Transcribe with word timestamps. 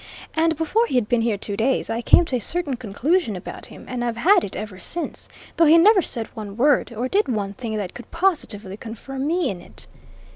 And 0.33 0.55
before 0.57 0.87
he'd 0.87 1.07
been 1.07 1.21
here 1.21 1.37
two 1.37 1.55
days 1.55 1.87
I 1.87 2.01
came 2.01 2.25
to 2.25 2.35
a 2.35 2.39
certain 2.41 2.75
conclusion 2.75 3.35
about 3.35 3.67
him, 3.67 3.85
and 3.87 4.03
I've 4.03 4.17
had 4.17 4.43
it 4.43 4.55
ever 4.55 4.79
since, 4.79 5.29
though 5.57 5.65
he 5.65 5.77
never 5.77 6.01
said 6.01 6.25
one 6.35 6.57
word, 6.57 6.91
or 6.91 7.07
did 7.07 7.27
one 7.27 7.53
thing 7.53 7.77
that 7.77 7.93
could 7.93 8.09
positively 8.09 8.77
confirm 8.77 9.27
me 9.27 9.51
in 9.51 9.61
it." 9.61 9.85